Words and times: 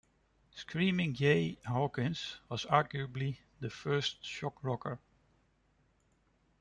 Screamin' 0.55 1.13
Jay 1.13 1.59
Hawkins 1.63 2.37
was 2.49 2.65
arguably 2.65 3.37
the 3.59 3.69
first 3.69 4.25
shock 4.25 4.55
rocker. 4.63 4.97